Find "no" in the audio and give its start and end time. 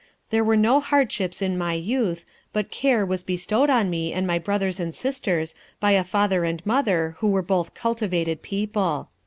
0.57-0.79